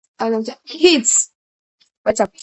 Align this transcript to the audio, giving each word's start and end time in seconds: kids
kids 0.27 1.31